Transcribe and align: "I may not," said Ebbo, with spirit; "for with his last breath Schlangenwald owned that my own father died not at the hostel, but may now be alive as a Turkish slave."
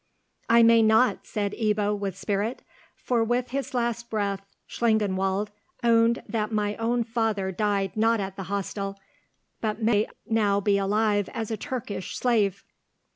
"I 0.49 0.63
may 0.63 0.81
not," 0.81 1.27
said 1.27 1.51
Ebbo, 1.53 1.95
with 1.95 2.17
spirit; 2.17 2.63
"for 2.95 3.23
with 3.23 3.51
his 3.51 3.75
last 3.75 4.09
breath 4.09 4.43
Schlangenwald 4.67 5.49
owned 5.83 6.23
that 6.27 6.51
my 6.51 6.75
own 6.77 7.03
father 7.03 7.51
died 7.51 7.95
not 7.95 8.19
at 8.19 8.35
the 8.35 8.45
hostel, 8.49 8.99
but 9.59 9.83
may 9.83 10.07
now 10.25 10.59
be 10.59 10.79
alive 10.79 11.29
as 11.35 11.51
a 11.51 11.55
Turkish 11.57 12.15
slave." 12.17 12.63